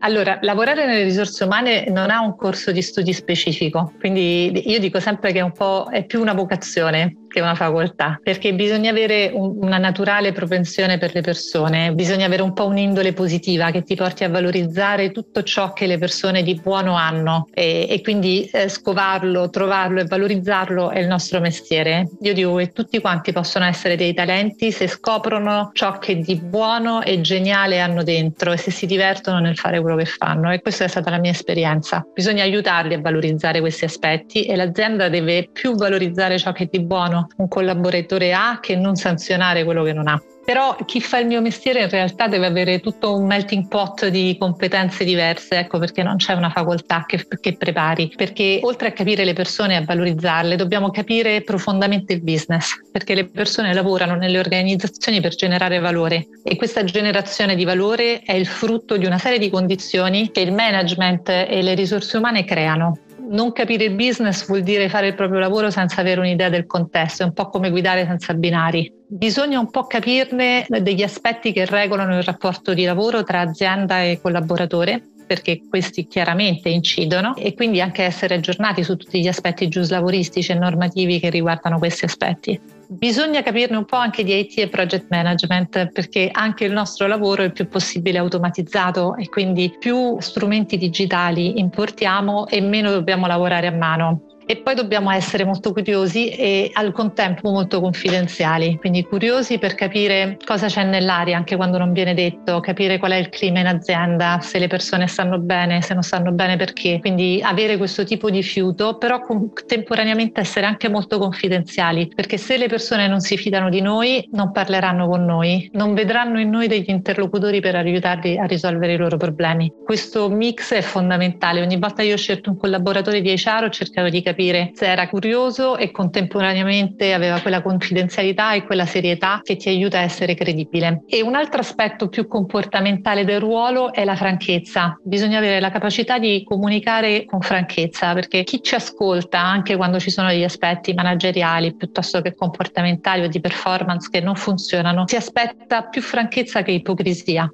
Allora, 0.00 0.38
lavorare 0.42 0.86
nelle 0.86 1.02
risorse 1.02 1.44
umane 1.44 1.86
non 1.88 2.10
ha 2.10 2.20
un 2.20 2.36
corso 2.36 2.70
di 2.70 2.82
studi 2.82 3.12
specifico, 3.12 3.92
quindi 3.98 4.70
io 4.70 4.78
dico 4.78 5.00
sempre 5.00 5.32
che 5.32 5.40
è 5.40 5.42
un 5.42 5.52
po' 5.52 5.88
è 5.90 6.04
più 6.04 6.20
una 6.20 6.34
vocazione 6.34 7.16
che 7.28 7.40
una 7.40 7.54
facoltà, 7.54 8.18
perché 8.22 8.54
bisogna 8.54 8.90
avere 8.90 9.30
un, 9.32 9.58
una 9.60 9.78
naturale 9.78 10.32
propensione 10.32 10.98
per 10.98 11.14
le 11.14 11.20
persone, 11.20 11.92
bisogna 11.92 12.26
avere 12.26 12.42
un 12.42 12.52
po' 12.52 12.66
un'indole 12.66 13.12
positiva 13.12 13.70
che 13.70 13.82
ti 13.82 13.94
porti 13.94 14.24
a 14.24 14.28
valorizzare 14.28 15.10
tutto 15.10 15.42
ciò 15.42 15.72
che 15.72 15.86
le 15.86 15.98
persone 15.98 16.42
di 16.42 16.54
buono 16.54 16.96
hanno 16.96 17.48
e, 17.52 17.86
e 17.88 18.00
quindi 18.00 18.48
eh, 18.52 18.68
scovarlo, 18.68 19.50
trovarlo 19.50 20.00
e 20.00 20.06
valorizzarlo 20.06 20.90
è 20.90 21.00
il 21.00 21.06
nostro 21.06 21.40
mestiere. 21.40 22.08
Io 22.22 22.32
dico 22.32 22.54
che 22.54 22.72
tutti 22.72 23.00
quanti 23.00 23.32
possono 23.32 23.66
essere 23.66 23.96
dei 23.96 24.14
talenti 24.14 24.72
se 24.72 24.88
scoprono 24.88 25.70
ciò 25.74 25.98
che 25.98 26.18
di 26.18 26.36
buono 26.36 27.02
e 27.02 27.20
geniale 27.20 27.78
hanno 27.80 28.02
dentro 28.02 28.52
e 28.52 28.56
se 28.56 28.70
si 28.70 28.86
divertono 28.86 29.38
nel 29.38 29.56
fare 29.56 29.80
quello 29.88 29.96
che 29.96 30.04
fanno 30.04 30.52
e 30.52 30.60
questa 30.60 30.84
è 30.84 30.88
stata 30.88 31.10
la 31.10 31.18
mia 31.18 31.30
esperienza. 31.30 32.06
Bisogna 32.12 32.42
aiutarli 32.42 32.94
a 32.94 33.00
valorizzare 33.00 33.60
questi 33.60 33.84
aspetti 33.84 34.44
e 34.44 34.54
l'azienda 34.56 35.08
deve 35.08 35.48
più 35.50 35.74
valorizzare 35.74 36.38
ciò 36.38 36.52
che 36.52 36.68
di 36.70 36.84
buono 36.84 37.28
un 37.36 37.48
collaboratore 37.48 38.32
ha 38.34 38.58
che 38.60 38.76
non 38.76 38.96
sanzionare 38.96 39.64
quello 39.64 39.82
che 39.82 39.92
non 39.92 40.08
ha. 40.08 40.20
Però 40.48 40.74
chi 40.86 41.02
fa 41.02 41.18
il 41.18 41.26
mio 41.26 41.42
mestiere 41.42 41.82
in 41.82 41.90
realtà 41.90 42.26
deve 42.26 42.46
avere 42.46 42.80
tutto 42.80 43.14
un 43.14 43.26
melting 43.26 43.68
pot 43.68 44.06
di 44.06 44.34
competenze 44.38 45.04
diverse, 45.04 45.58
ecco 45.58 45.78
perché 45.78 46.02
non 46.02 46.16
c'è 46.16 46.32
una 46.32 46.48
facoltà 46.48 47.04
che, 47.06 47.22
che 47.38 47.54
prepari, 47.58 48.10
perché 48.16 48.58
oltre 48.62 48.88
a 48.88 48.92
capire 48.92 49.26
le 49.26 49.34
persone 49.34 49.74
e 49.74 49.76
a 49.76 49.84
valorizzarle, 49.84 50.56
dobbiamo 50.56 50.90
capire 50.90 51.42
profondamente 51.42 52.14
il 52.14 52.22
business, 52.22 52.80
perché 52.90 53.14
le 53.14 53.28
persone 53.28 53.74
lavorano 53.74 54.14
nelle 54.14 54.38
organizzazioni 54.38 55.20
per 55.20 55.34
generare 55.34 55.80
valore. 55.80 56.28
E 56.42 56.56
questa 56.56 56.82
generazione 56.82 57.54
di 57.54 57.66
valore 57.66 58.20
è 58.20 58.32
il 58.32 58.46
frutto 58.46 58.96
di 58.96 59.04
una 59.04 59.18
serie 59.18 59.38
di 59.38 59.50
condizioni 59.50 60.30
che 60.30 60.40
il 60.40 60.54
management 60.54 61.28
e 61.28 61.60
le 61.60 61.74
risorse 61.74 62.16
umane 62.16 62.46
creano 62.46 63.00
non 63.28 63.52
capire 63.52 63.84
il 63.84 63.94
business 63.94 64.46
vuol 64.46 64.62
dire 64.62 64.88
fare 64.88 65.08
il 65.08 65.14
proprio 65.14 65.38
lavoro 65.38 65.70
senza 65.70 66.00
avere 66.00 66.20
un'idea 66.20 66.48
del 66.48 66.66
contesto, 66.66 67.22
è 67.22 67.26
un 67.26 67.32
po' 67.32 67.48
come 67.48 67.70
guidare 67.70 68.06
senza 68.06 68.34
binari. 68.34 68.92
Bisogna 69.06 69.58
un 69.58 69.70
po' 69.70 69.86
capirne 69.86 70.66
degli 70.68 71.02
aspetti 71.02 71.52
che 71.52 71.64
regolano 71.64 72.16
il 72.16 72.22
rapporto 72.22 72.74
di 72.74 72.84
lavoro 72.84 73.22
tra 73.22 73.40
azienda 73.40 74.02
e 74.02 74.20
collaboratore 74.20 75.02
perché 75.26 75.60
questi 75.68 76.06
chiaramente 76.06 76.70
incidono 76.70 77.36
e 77.36 77.52
quindi 77.52 77.82
anche 77.82 78.02
essere 78.02 78.36
aggiornati 78.36 78.82
su 78.82 78.96
tutti 78.96 79.20
gli 79.20 79.28
aspetti 79.28 79.68
giuslavoristici 79.68 80.52
e 80.52 80.54
normativi 80.54 81.20
che 81.20 81.28
riguardano 81.28 81.78
questi 81.78 82.06
aspetti. 82.06 82.77
Bisogna 82.90 83.42
capirne 83.42 83.76
un 83.76 83.84
po' 83.84 83.96
anche 83.96 84.24
di 84.24 84.38
IT 84.38 84.58
e 84.58 84.68
project 84.68 85.08
management 85.10 85.92
perché 85.92 86.30
anche 86.32 86.64
il 86.64 86.72
nostro 86.72 87.06
lavoro 87.06 87.42
è 87.42 87.44
il 87.44 87.52
più 87.52 87.68
possibile 87.68 88.16
automatizzato 88.16 89.14
e 89.16 89.28
quindi 89.28 89.76
più 89.78 90.18
strumenti 90.20 90.78
digitali 90.78 91.58
importiamo 91.58 92.46
e 92.46 92.62
meno 92.62 92.90
dobbiamo 92.90 93.26
lavorare 93.26 93.66
a 93.66 93.72
mano 93.72 94.27
e 94.50 94.56
poi 94.56 94.74
dobbiamo 94.74 95.10
essere 95.10 95.44
molto 95.44 95.74
curiosi 95.74 96.30
e 96.30 96.70
al 96.72 96.92
contempo 96.92 97.50
molto 97.50 97.82
confidenziali, 97.82 98.78
quindi 98.78 99.04
curiosi 99.04 99.58
per 99.58 99.74
capire 99.74 100.38
cosa 100.42 100.68
c'è 100.68 100.84
nell'aria 100.84 101.36
anche 101.36 101.54
quando 101.54 101.76
non 101.76 101.92
viene 101.92 102.14
detto, 102.14 102.58
capire 102.60 102.96
qual 102.96 103.12
è 103.12 103.16
il 103.16 103.28
clima 103.28 103.60
in 103.60 103.66
azienda, 103.66 104.38
se 104.40 104.58
le 104.58 104.66
persone 104.66 105.06
stanno 105.06 105.38
bene, 105.38 105.82
se 105.82 105.92
non 105.92 106.02
stanno 106.02 106.32
bene 106.32 106.56
perché, 106.56 106.98
quindi 106.98 107.42
avere 107.44 107.76
questo 107.76 108.04
tipo 108.04 108.30
di 108.30 108.42
fiuto, 108.42 108.96
però 108.96 109.20
contemporaneamente 109.20 110.40
essere 110.40 110.64
anche 110.64 110.88
molto 110.88 111.18
confidenziali, 111.18 112.10
perché 112.14 112.38
se 112.38 112.56
le 112.56 112.68
persone 112.68 113.06
non 113.06 113.20
si 113.20 113.36
fidano 113.36 113.68
di 113.68 113.82
noi 113.82 114.26
non 114.32 114.50
parleranno 114.50 115.06
con 115.08 115.26
noi, 115.26 115.68
non 115.74 115.92
vedranno 115.92 116.40
in 116.40 116.48
noi 116.48 116.68
degli 116.68 116.88
interlocutori 116.88 117.60
per 117.60 117.74
aiutarli 117.74 118.38
a 118.38 118.46
risolvere 118.46 118.94
i 118.94 118.96
loro 118.96 119.18
problemi. 119.18 119.70
Questo 119.84 120.30
mix 120.30 120.72
è 120.72 120.80
fondamentale, 120.80 121.60
ogni 121.60 121.76
volta 121.76 122.00
che 122.00 122.08
io 122.08 122.14
ho 122.14 122.16
scelto 122.16 122.48
un 122.48 122.56
collaboratore 122.56 123.20
di 123.20 123.36
HR 123.36 123.64
ho 123.64 123.68
cercato 123.68 124.08
di 124.08 124.22
capire 124.22 124.36
capire 124.38 124.70
se 124.74 124.86
era 124.86 125.08
curioso 125.08 125.76
e 125.76 125.90
contemporaneamente 125.90 127.12
aveva 127.12 127.40
quella 127.40 127.60
confidenzialità 127.60 128.52
e 128.52 128.64
quella 128.64 128.86
serietà 128.86 129.40
che 129.42 129.56
ti 129.56 129.68
aiuta 129.68 129.98
a 129.98 130.02
essere 130.02 130.34
credibile. 130.34 131.02
E 131.08 131.22
un 131.22 131.34
altro 131.34 131.60
aspetto 131.60 132.08
più 132.08 132.28
comportamentale 132.28 133.24
del 133.24 133.40
ruolo 133.40 133.92
è 133.92 134.04
la 134.04 134.14
franchezza. 134.14 134.96
Bisogna 135.02 135.38
avere 135.38 135.58
la 135.58 135.70
capacità 135.70 136.20
di 136.20 136.44
comunicare 136.44 137.24
con 137.24 137.40
franchezza 137.40 138.14
perché 138.14 138.44
chi 138.44 138.62
ci 138.62 138.76
ascolta, 138.76 139.40
anche 139.40 139.76
quando 139.76 139.98
ci 139.98 140.10
sono 140.10 140.28
degli 140.28 140.44
aspetti 140.44 140.94
manageriali 140.94 141.74
piuttosto 141.74 142.20
che 142.20 142.36
comportamentali 142.36 143.24
o 143.24 143.28
di 143.28 143.40
performance 143.40 144.08
che 144.08 144.20
non 144.20 144.36
funzionano, 144.36 145.04
si 145.08 145.16
aspetta 145.16 145.82
più 145.82 146.00
franchezza 146.00 146.62
che 146.62 146.70
ipocrisia. 146.70 147.50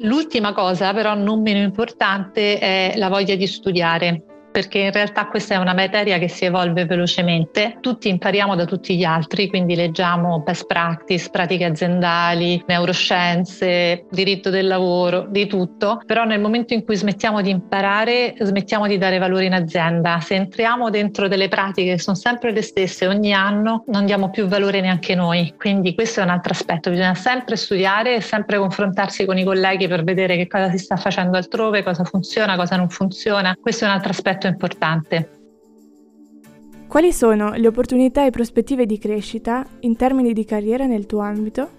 L'ultima 0.00 0.52
cosa, 0.52 0.92
però 0.92 1.14
non 1.14 1.40
meno 1.40 1.60
importante, 1.60 2.58
è 2.58 2.92
la 2.96 3.08
voglia 3.08 3.34
di 3.34 3.46
studiare 3.46 4.35
perché 4.56 4.78
in 4.78 4.90
realtà 4.90 5.26
questa 5.26 5.52
è 5.52 5.58
una 5.58 5.74
materia 5.74 6.16
che 6.16 6.28
si 6.28 6.46
evolve 6.46 6.86
velocemente, 6.86 7.76
tutti 7.82 8.08
impariamo 8.08 8.54
da 8.54 8.64
tutti 8.64 8.96
gli 8.96 9.04
altri, 9.04 9.50
quindi 9.50 9.76
leggiamo 9.76 10.40
best 10.40 10.64
practice, 10.64 11.28
pratiche 11.28 11.66
aziendali, 11.66 12.64
neuroscienze, 12.66 14.06
diritto 14.10 14.48
del 14.48 14.66
lavoro, 14.66 15.26
di 15.28 15.46
tutto, 15.46 16.00
però 16.06 16.24
nel 16.24 16.40
momento 16.40 16.72
in 16.72 16.86
cui 16.86 16.96
smettiamo 16.96 17.42
di 17.42 17.50
imparare, 17.50 18.34
smettiamo 18.38 18.86
di 18.86 18.96
dare 18.96 19.18
valore 19.18 19.44
in 19.44 19.52
azienda. 19.52 20.20
Se 20.20 20.36
entriamo 20.36 20.88
dentro 20.88 21.28
delle 21.28 21.48
pratiche 21.48 21.96
che 21.96 21.98
sono 21.98 22.16
sempre 22.16 22.50
le 22.50 22.62
stesse 22.62 23.06
ogni 23.06 23.34
anno, 23.34 23.84
non 23.88 24.06
diamo 24.06 24.30
più 24.30 24.46
valore 24.46 24.80
neanche 24.80 25.14
noi, 25.14 25.52
quindi 25.58 25.94
questo 25.94 26.20
è 26.20 26.22
un 26.22 26.30
altro 26.30 26.52
aspetto, 26.54 26.88
bisogna 26.88 27.14
sempre 27.14 27.56
studiare 27.56 28.14
e 28.14 28.20
sempre 28.22 28.56
confrontarsi 28.56 29.26
con 29.26 29.36
i 29.36 29.44
colleghi 29.44 29.86
per 29.86 30.02
vedere 30.02 30.38
che 30.38 30.46
cosa 30.46 30.70
si 30.70 30.78
sta 30.78 30.96
facendo 30.96 31.36
altrove, 31.36 31.82
cosa 31.82 32.04
funziona, 32.04 32.56
cosa 32.56 32.76
non 32.76 32.88
funziona. 32.88 33.54
Questo 33.60 33.84
è 33.84 33.88
un 33.88 33.92
altro 33.92 34.12
aspetto 34.12 34.44
molto 34.46 34.48
importante. 34.48 35.30
Quali 36.86 37.12
sono 37.12 37.52
le 37.54 37.66
opportunità 37.66 38.24
e 38.24 38.30
prospettive 38.30 38.86
di 38.86 38.98
crescita 38.98 39.66
in 39.80 39.96
termini 39.96 40.32
di 40.32 40.44
carriera 40.44 40.86
nel 40.86 41.06
tuo 41.06 41.20
ambito? 41.20 41.70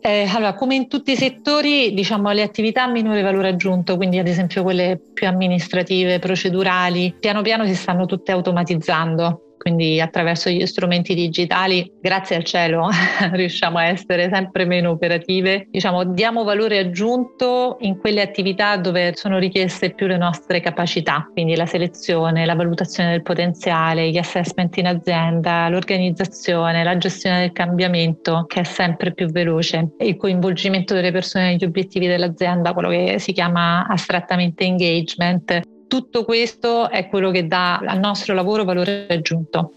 Eh, 0.00 0.26
allora, 0.34 0.54
come 0.54 0.74
in 0.74 0.88
tutti 0.88 1.12
i 1.12 1.16
settori, 1.16 1.92
diciamo 1.92 2.30
le 2.30 2.42
attività 2.42 2.84
a 2.84 2.90
minore 2.90 3.20
valore 3.20 3.48
aggiunto, 3.48 3.96
quindi 3.96 4.18
ad 4.18 4.26
esempio 4.26 4.62
quelle 4.62 4.98
più 5.12 5.26
amministrative, 5.26 6.18
procedurali, 6.18 7.14
piano 7.20 7.42
piano 7.42 7.66
si 7.66 7.74
stanno 7.74 8.06
tutte 8.06 8.32
automatizzando 8.32 9.49
quindi 9.60 10.00
attraverso 10.00 10.48
gli 10.48 10.64
strumenti 10.64 11.14
digitali, 11.14 11.92
grazie 12.00 12.36
al 12.36 12.44
cielo, 12.44 12.88
riusciamo 13.32 13.76
a 13.76 13.84
essere 13.84 14.30
sempre 14.32 14.64
meno 14.64 14.92
operative. 14.92 15.66
Diciamo, 15.70 16.04
diamo 16.04 16.44
valore 16.44 16.78
aggiunto 16.78 17.76
in 17.80 17.98
quelle 17.98 18.22
attività 18.22 18.78
dove 18.78 19.12
sono 19.16 19.36
richieste 19.36 19.92
più 19.92 20.06
le 20.06 20.16
nostre 20.16 20.60
capacità, 20.60 21.28
quindi 21.30 21.56
la 21.56 21.66
selezione, 21.66 22.46
la 22.46 22.54
valutazione 22.54 23.10
del 23.10 23.20
potenziale, 23.22 24.08
gli 24.08 24.16
assessment 24.16 24.78
in 24.78 24.86
azienda, 24.86 25.68
l'organizzazione, 25.68 26.82
la 26.82 26.96
gestione 26.96 27.40
del 27.40 27.52
cambiamento 27.52 28.46
che 28.46 28.60
è 28.60 28.64
sempre 28.64 29.12
più 29.12 29.26
veloce, 29.26 29.90
il 29.98 30.16
coinvolgimento 30.16 30.94
delle 30.94 31.12
persone 31.12 31.50
negli 31.50 31.64
obiettivi 31.64 32.06
dell'azienda, 32.06 32.72
quello 32.72 32.88
che 32.88 33.18
si 33.18 33.32
chiama 33.34 33.86
astrattamente 33.86 34.64
engagement 34.64 35.60
tutto 35.90 36.24
questo 36.24 36.88
è 36.88 37.08
quello 37.08 37.32
che 37.32 37.48
dà 37.48 37.78
al 37.78 37.98
nostro 37.98 38.32
lavoro 38.32 38.62
valore 38.62 39.06
aggiunto. 39.08 39.72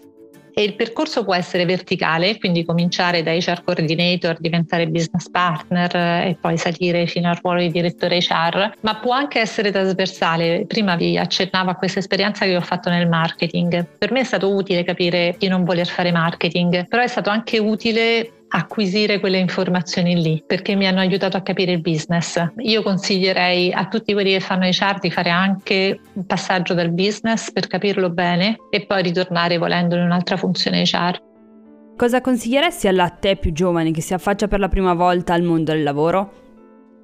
E 0.56 0.62
il 0.62 0.76
percorso 0.76 1.24
può 1.24 1.34
essere 1.34 1.64
verticale, 1.64 2.38
quindi 2.38 2.64
cominciare 2.64 3.24
da 3.24 3.32
HR 3.32 3.64
coordinator, 3.64 4.36
diventare 4.38 4.86
business 4.86 5.28
partner 5.28 5.96
e 6.28 6.36
poi 6.40 6.56
salire 6.56 7.08
fino 7.08 7.28
al 7.28 7.40
ruolo 7.42 7.58
di 7.58 7.72
direttore 7.72 8.18
HR, 8.18 8.74
ma 8.82 8.94
può 9.00 9.10
anche 9.10 9.40
essere 9.40 9.72
trasversale. 9.72 10.64
Prima 10.68 10.94
vi 10.94 11.18
accennavo 11.18 11.70
a 11.70 11.74
questa 11.74 11.98
esperienza 11.98 12.44
che 12.44 12.54
ho 12.54 12.60
fatto 12.60 12.88
nel 12.88 13.08
marketing. 13.08 13.84
Per 13.98 14.12
me 14.12 14.20
è 14.20 14.24
stato 14.24 14.54
utile 14.54 14.84
capire 14.84 15.34
di 15.36 15.48
non 15.48 15.64
voler 15.64 15.88
fare 15.88 16.12
marketing, 16.12 16.86
però 16.86 17.02
è 17.02 17.08
stato 17.08 17.30
anche 17.30 17.58
utile 17.58 18.33
acquisire 18.54 19.18
quelle 19.18 19.38
informazioni 19.38 20.20
lì 20.20 20.42
perché 20.46 20.76
mi 20.76 20.86
hanno 20.86 21.00
aiutato 21.00 21.36
a 21.36 21.42
capire 21.42 21.72
il 21.72 21.80
business. 21.80 22.42
Io 22.58 22.82
consiglierei 22.82 23.72
a 23.72 23.86
tutti 23.88 24.12
quelli 24.12 24.30
che 24.30 24.40
fanno 24.40 24.66
i 24.66 24.72
chart 24.72 25.00
di 25.00 25.10
fare 25.10 25.30
anche 25.30 26.00
un 26.12 26.24
passaggio 26.24 26.74
dal 26.74 26.90
business 26.90 27.50
per 27.50 27.66
capirlo 27.66 28.10
bene 28.10 28.56
e 28.70 28.86
poi 28.86 29.02
ritornare 29.02 29.58
volendo 29.58 29.96
in 29.96 30.02
un'altra 30.02 30.36
funzione 30.36 30.82
HR. 30.82 31.20
Cosa 31.96 32.20
consiglieresti 32.20 32.88
alla 32.88 33.08
te 33.08 33.36
più 33.36 33.52
giovane 33.52 33.90
che 33.90 34.00
si 34.00 34.14
affaccia 34.14 34.48
per 34.48 34.60
la 34.60 34.68
prima 34.68 34.94
volta 34.94 35.34
al 35.34 35.42
mondo 35.42 35.72
del 35.72 35.82
lavoro? 35.82 36.42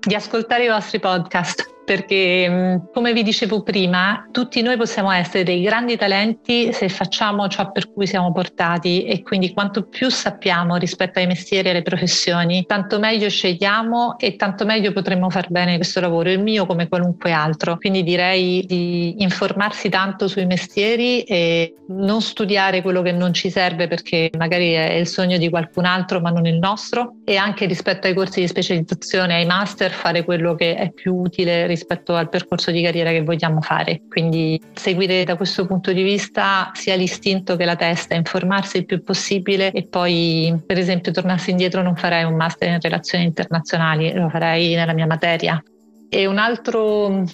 Di 0.01 0.15
ascoltare 0.15 0.65
i 0.65 0.69
vostri 0.69 0.99
podcast 0.99 1.80
perché 1.91 2.49
mm, 2.49 2.77
come 2.93 3.13
vi 3.13 3.25
dicevo 3.25 3.65
prima, 3.65 4.29
tutti 4.31 4.63
noi 4.63 4.77
possiamo 4.77 5.11
essere 5.11 5.43
dei 5.43 5.61
grandi 5.61 5.97
talenti 5.97 6.73
se 6.73 6.89
facciamo 6.89 7.49
ciò 7.49 7.73
per 7.73 7.93
cui 7.93 8.07
siamo 8.07 8.31
portati 8.31 9.03
e 9.03 9.23
quindi 9.23 9.53
quanto 9.53 9.83
più 9.83 10.09
sappiamo 10.09 10.77
rispetto 10.77 11.19
ai 11.19 11.27
mestieri 11.27 11.67
e 11.67 11.71
alle 11.73 11.83
professioni, 11.83 12.65
tanto 12.65 13.01
meglio 13.01 13.29
scegliamo 13.29 14.21
e 14.21 14.37
tanto 14.37 14.65
meglio 14.65 14.93
potremo 14.93 15.31
far 15.31 15.51
bene 15.51 15.75
questo 15.75 15.99
lavoro, 15.99 16.31
il 16.31 16.41
mio 16.41 16.65
come 16.65 16.87
qualunque 16.87 17.33
altro. 17.33 17.77
Quindi 17.77 18.05
direi 18.05 18.65
di 18.65 19.21
informarsi 19.25 19.89
tanto 19.89 20.29
sui 20.29 20.47
mestieri 20.47 21.23
e 21.23 21.75
non 21.89 22.23
studiare 22.23 22.83
quello 22.83 23.03
che 23.03 23.11
non 23.11 23.33
ci 23.33 23.51
serve 23.51 23.89
perché 23.89 24.31
magari 24.39 24.75
è 24.75 24.93
il 24.93 25.09
sogno 25.09 25.39
di 25.39 25.49
qualcun 25.49 25.87
altro 25.87 26.21
ma 26.21 26.31
non 26.31 26.47
il 26.47 26.59
nostro 26.59 27.17
e 27.25 27.35
anche 27.35 27.67
rispetto 27.67 28.07
ai 28.07 28.15
corsi 28.15 28.43
di 28.43 28.47
specializzazione, 28.47 29.35
ai 29.35 29.45
master, 29.45 29.91
fare 29.91 30.23
quello 30.23 30.55
che 30.55 30.77
è 30.77 30.93
più 30.93 31.17
utile 31.17 31.67
rispetto 31.67 31.79
rispetto 31.81 32.15
al 32.15 32.29
percorso 32.29 32.71
di 32.71 32.83
carriera 32.83 33.11
che 33.11 33.23
vogliamo 33.23 33.63
fare. 33.63 34.03
Quindi 34.09 34.61
seguire 34.75 35.25
da 35.25 35.37
questo 35.37 35.67
punto 35.67 35.93
di 35.93 36.03
vista 36.03 36.71
sia 36.75 36.95
l'istinto 36.95 37.57
che 37.57 37.65
la 37.65 37.77
testa, 37.77 38.15
informarsi 38.15 38.77
il 38.77 38.85
più 38.85 39.03
possibile 39.03 39.73
e 39.73 39.87
poi 39.87 40.55
per 40.65 40.79
esempio 40.79 41.13
tornassi 41.13 41.51
indietro 41.51 41.83
non 41.83 41.97
farei 41.97 42.25
un 42.25 42.35
master 42.35 42.69
in 42.69 42.81
relazioni 42.81 43.25
internazionali, 43.25 44.13
lo 44.13 44.29
farei 44.29 44.75
nella 44.75 44.93
mia 44.93 45.07
materia. 45.07 45.63
E 46.09 46.27
un 46.27 46.39
altro 46.39 47.25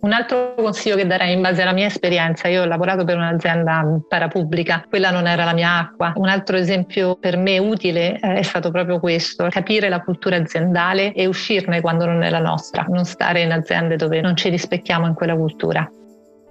un 0.00 0.12
altro 0.12 0.54
consiglio 0.56 0.96
che 0.96 1.06
darei 1.06 1.32
in 1.32 1.40
base 1.40 1.62
alla 1.62 1.72
mia 1.72 1.86
esperienza, 1.86 2.48
io 2.48 2.62
ho 2.62 2.66
lavorato 2.66 3.04
per 3.04 3.16
un'azienda 3.16 4.02
parapubblica, 4.08 4.84
quella 4.88 5.10
non 5.10 5.26
era 5.26 5.44
la 5.44 5.54
mia 5.54 5.78
acqua. 5.78 6.12
Un 6.16 6.28
altro 6.28 6.56
esempio 6.56 7.16
per 7.16 7.36
me 7.36 7.58
utile 7.58 8.18
eh, 8.20 8.34
è 8.34 8.42
stato 8.42 8.70
proprio 8.70 9.00
questo, 9.00 9.48
capire 9.48 9.88
la 9.88 10.02
cultura 10.02 10.36
aziendale 10.36 11.12
e 11.12 11.26
uscirne 11.26 11.80
quando 11.80 12.06
non 12.06 12.22
è 12.22 12.30
la 12.30 12.40
nostra, 12.40 12.84
non 12.88 13.04
stare 13.04 13.42
in 13.42 13.52
aziende 13.52 13.96
dove 13.96 14.20
non 14.20 14.36
ci 14.36 14.48
rispecchiamo 14.48 15.06
in 15.06 15.14
quella 15.14 15.34
cultura. 15.34 15.88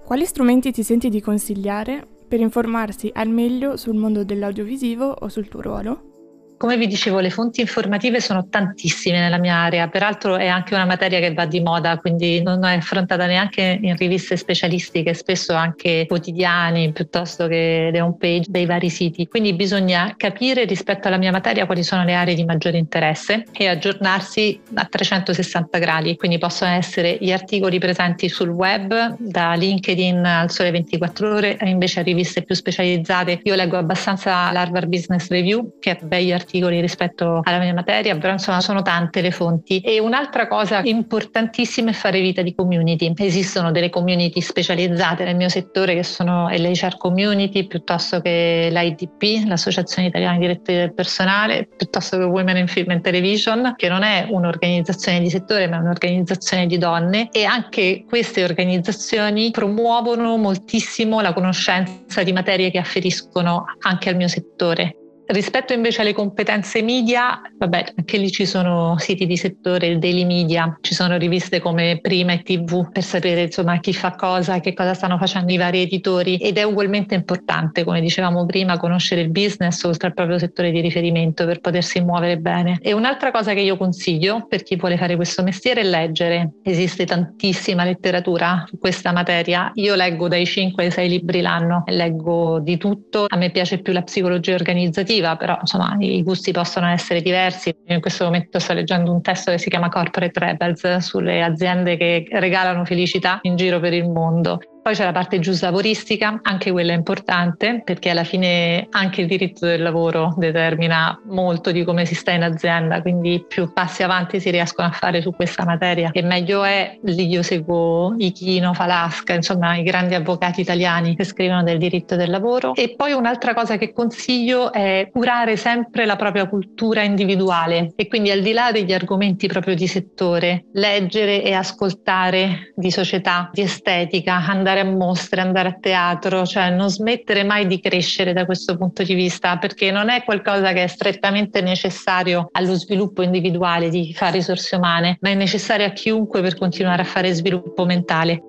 Quali 0.03 0.25
strumenti 0.25 0.71
ti 0.71 0.83
senti 0.83 1.09
di 1.09 1.21
consigliare 1.21 2.05
per 2.27 2.39
informarsi 2.39 3.11
al 3.13 3.29
meglio 3.29 3.77
sul 3.77 3.95
mondo 3.95 4.23
dell'audiovisivo 4.23 5.05
o 5.19 5.29
sul 5.29 5.47
tuo 5.47 5.61
ruolo? 5.61 6.14
Come 6.57 6.77
vi 6.77 6.87
dicevo, 6.87 7.19
le 7.19 7.29
fonti 7.29 7.59
informative 7.59 8.21
sono 8.21 8.47
tantissime 8.47 9.19
nella 9.19 9.37
mia 9.37 9.55
area, 9.55 9.89
peraltro 9.89 10.37
è 10.37 10.47
anche 10.47 10.73
una 10.73 10.85
materia 10.85 11.19
che 11.19 11.33
va 11.33 11.45
di 11.45 11.59
moda, 11.59 11.97
quindi 11.97 12.41
non 12.41 12.63
è 12.63 12.77
affrontata 12.77 13.25
neanche 13.25 13.77
in 13.81 13.97
riviste 13.97 14.37
specialistiche, 14.37 15.13
spesso 15.13 15.53
anche 15.53 16.05
quotidiani 16.07 16.93
piuttosto 16.93 17.47
che 17.47 17.89
le 17.91 17.99
home 17.99 18.15
page 18.17 18.45
dei 18.47 18.65
vari 18.65 18.89
siti. 18.89 19.27
Quindi 19.27 19.53
bisogna 19.53 20.13
capire 20.15 20.63
rispetto 20.63 21.09
alla 21.09 21.17
mia 21.17 21.31
materia 21.31 21.65
quali 21.65 21.83
sono 21.83 22.05
le 22.05 22.13
aree 22.13 22.35
di 22.35 22.45
maggiore 22.45 22.77
interesse 22.77 23.43
e 23.51 23.67
aggiornarsi 23.67 24.61
a 24.75 24.85
360 24.85 25.77
gradi, 25.77 26.15
quindi 26.15 26.37
possono 26.37 26.71
essere 26.71 27.17
gli 27.19 27.33
articoli 27.33 27.79
presenti 27.79 28.29
sul 28.29 28.49
web, 28.49 29.17
da 29.19 29.53
LinkedIn 29.55 30.23
al 30.23 30.49
Sole 30.49 30.71
24 30.71 31.35
ore, 31.35 31.57
invece 31.63 31.99
a 31.99 32.03
riviste 32.03 32.43
più 32.43 32.55
specializzate. 32.55 33.41
Io 33.43 33.55
leggo 33.55 33.75
abbastanza 33.75 34.49
l'Harvard 34.53 34.87
Business 34.87 35.27
Review, 35.27 35.73
che 35.81 35.91
è 35.91 35.99
bei 36.01 36.31
articoli 36.31 36.43
articoli 36.45 36.79
rispetto 36.79 37.41
alla 37.43 37.59
mia 37.59 37.73
materia, 37.73 38.15
però 38.17 38.33
insomma 38.33 38.61
sono 38.61 38.81
tante 38.83 39.21
le 39.21 39.31
fonti. 39.31 39.79
E 39.79 39.99
un'altra 39.99 40.47
cosa 40.47 40.81
importantissima 40.83 41.89
è 41.89 41.93
fare 41.93 42.21
vita 42.21 42.41
di 42.41 42.53
community. 42.53 43.11
Esistono 43.17 43.71
delle 43.71 43.89
community 43.89 44.39
specializzate 44.39 45.23
nel 45.23 45.35
mio 45.35 45.49
settore 45.49 45.95
che 45.95 46.03
sono 46.03 46.47
l'HR 46.49 46.97
Community 46.97 47.65
piuttosto 47.67 48.21
che 48.21 48.69
l'IDP, 48.71 49.47
l'Associazione 49.47 50.07
Italiana 50.07 50.35
di 50.35 50.41
Direttori 50.41 50.77
del 50.77 50.93
Personale, 50.93 51.67
piuttosto 51.75 52.17
che 52.17 52.23
Women 52.23 52.57
in 52.57 52.67
Film 52.67 52.91
and 52.91 53.01
Television, 53.01 53.73
che 53.75 53.89
non 53.89 54.03
è 54.03 54.27
un'organizzazione 54.29 55.19
di 55.19 55.29
settore 55.29 55.67
ma 55.67 55.77
è 55.77 55.79
un'organizzazione 55.79 56.67
di 56.67 56.77
donne 56.77 57.29
e 57.31 57.43
anche 57.43 58.05
queste 58.07 58.43
organizzazioni 58.43 59.51
promuovono 59.51 60.37
moltissimo 60.37 61.21
la 61.21 61.33
conoscenza 61.33 62.23
di 62.23 62.31
materie 62.31 62.69
che 62.69 62.77
afferiscono 62.77 63.65
anche 63.79 64.09
al 64.09 64.15
mio 64.15 64.27
settore. 64.27 65.04
Rispetto 65.27 65.73
invece 65.73 66.01
alle 66.01 66.13
competenze 66.13 66.83
media, 66.83 67.41
vabbè, 67.57 67.93
anche 67.97 68.17
lì 68.17 68.31
ci 68.31 68.45
sono 68.45 68.95
siti 68.99 69.25
di 69.25 69.37
settore, 69.37 69.87
il 69.87 69.97
daily 69.97 70.23
media, 70.23 70.77
ci 70.81 70.93
sono 70.93 71.17
riviste 71.17 71.59
come 71.59 71.97
Prima 71.99 72.33
e 72.33 72.43
TV 72.43 72.91
per 72.91 73.03
sapere 73.03 73.41
insomma 73.41 73.79
chi 73.79 73.91
fa 73.91 74.11
cosa, 74.11 74.59
che 74.59 74.73
cosa 74.75 74.93
stanno 74.93 75.17
facendo 75.17 75.51
i 75.51 75.57
vari 75.57 75.81
editori 75.81 76.37
ed 76.37 76.59
è 76.59 76.63
ugualmente 76.63 77.15
importante, 77.15 77.83
come 77.83 78.01
dicevamo 78.01 78.45
prima, 78.45 78.77
conoscere 78.77 79.21
il 79.21 79.31
business 79.31 79.81
oltre 79.83 80.09
al 80.09 80.13
proprio 80.13 80.37
settore 80.37 80.69
di 80.69 80.79
riferimento 80.79 81.45
per 81.45 81.59
potersi 81.59 82.01
muovere 82.01 82.37
bene. 82.37 82.77
E 82.81 82.93
un'altra 82.93 83.31
cosa 83.31 83.53
che 83.53 83.61
io 83.61 83.77
consiglio 83.77 84.45
per 84.47 84.61
chi 84.61 84.75
vuole 84.75 84.95
fare 84.95 85.15
questo 85.15 85.41
mestiere 85.41 85.81
è 85.81 85.85
leggere. 85.85 86.51
Esiste 86.61 87.05
tantissima 87.05 87.83
letteratura 87.83 88.63
su 88.67 88.77
questa 88.77 89.11
materia. 89.11 89.71
Io 89.73 89.95
leggo 89.95 90.27
dai 90.27 90.45
5 90.45 90.83
ai 90.83 90.91
6 90.91 91.09
libri 91.09 91.41
l'anno, 91.41 91.81
leggo 91.87 92.59
di 92.59 92.77
tutto. 92.77 93.25
A 93.27 93.37
me 93.37 93.49
piace 93.49 93.79
più 93.79 93.91
la 93.91 94.03
psicologia 94.03 94.53
organizzativa 94.53 95.13
positiva, 95.15 95.35
però 95.35 95.57
insomma 95.59 95.95
i 95.99 96.21
gusti 96.23 96.51
possono 96.51 96.87
essere 96.87 97.21
diversi. 97.21 97.75
In 97.87 98.01
questo 98.01 98.25
momento 98.25 98.59
sto 98.59 98.73
leggendo 98.73 99.11
un 99.11 99.21
testo 99.21 99.51
che 99.51 99.57
si 99.57 99.69
chiama 99.69 99.89
Corporate 99.89 100.39
Rebels 100.39 100.97
sulle 100.97 101.41
aziende 101.41 101.97
che 101.97 102.27
regalano 102.31 102.85
felicità 102.85 103.39
in 103.43 103.55
giro 103.55 103.79
per 103.79 103.93
il 103.93 104.09
mondo. 104.09 104.59
Poi 104.85 104.93
c'è 104.93 105.03
la 105.03 105.13
parte 105.13 105.39
giuslavoristica, 105.39 106.41
anche 106.43 106.71
quella 106.71 106.91
è 106.91 106.95
importante 106.95 107.81
perché 107.83 108.11
alla 108.11 108.23
fine 108.23 108.85
anche 108.91 109.21
il 109.21 109.25
diritto 109.25 109.65
del 109.65 109.81
lavoro 109.81 110.35
determina 110.37 111.19
molto 111.25 111.71
di 111.71 111.83
come 111.83 112.05
si 112.05 112.13
sta 112.13 112.33
in 112.33 112.43
azienda, 112.43 113.01
quindi 113.01 113.43
più 113.47 113.73
passi 113.73 114.03
avanti 114.03 114.39
si 114.39 114.51
riescono 114.51 114.87
a 114.87 114.91
fare 114.91 115.23
su 115.23 115.31
questa 115.33 115.65
materia 115.65 116.11
e 116.11 116.21
meglio 116.21 116.63
è. 116.63 116.99
Lì 117.01 117.27
io 117.27 117.41
seguo 117.41 118.13
Ichino, 118.15 118.75
Falasca, 118.75 119.33
insomma 119.33 119.75
i 119.75 119.81
grandi 119.81 120.13
avvocati 120.13 120.61
italiani 120.61 121.15
che 121.15 121.23
scrivono 121.23 121.63
del 121.63 121.79
diritto 121.79 122.15
del 122.15 122.29
lavoro. 122.29 122.75
E 122.75 122.93
poi 122.95 123.13
un'altra 123.13 123.55
cosa 123.55 123.77
che 123.77 123.91
consiglio 123.91 124.71
è 124.71 125.09
curare 125.11 125.57
sempre 125.57 126.05
la 126.05 126.15
propria 126.15 126.47
cultura 126.47 127.01
individuale 127.01 127.93
e 127.95 128.07
quindi 128.07 128.29
al 128.29 128.41
di 128.41 128.53
là 128.53 128.71
degli 128.71 128.93
argomenti 128.93 129.47
proprio 129.47 129.73
di 129.73 129.87
settore, 129.87 130.65
leggere 130.73 131.41
e 131.41 131.53
ascoltare 131.53 132.71
di 132.75 132.91
società, 132.91 133.49
di 133.51 133.61
estetica, 133.61 134.35
andare 134.35 134.73
andare 134.75 134.81
a 134.81 134.83
mostre, 134.83 135.41
andare 135.41 135.69
a 135.69 135.77
teatro, 135.79 136.45
cioè 136.45 136.69
non 136.69 136.89
smettere 136.89 137.43
mai 137.43 137.65
di 137.67 137.79
crescere 137.79 138.33
da 138.33 138.45
questo 138.45 138.77
punto 138.77 139.03
di 139.03 139.13
vista, 139.13 139.57
perché 139.57 139.91
non 139.91 140.09
è 140.09 140.23
qualcosa 140.23 140.73
che 140.73 140.83
è 140.83 140.87
strettamente 140.87 141.61
necessario 141.61 142.49
allo 142.51 142.75
sviluppo 142.75 143.21
individuale 143.21 143.89
di 143.89 144.13
fare 144.13 144.33
risorse 144.33 144.75
umane, 144.75 145.17
ma 145.21 145.29
è 145.29 145.35
necessario 145.35 145.85
a 145.85 145.91
chiunque 145.91 146.41
per 146.41 146.57
continuare 146.57 147.03
a 147.03 147.05
fare 147.05 147.33
sviluppo 147.33 147.85
mentale. 147.85 148.41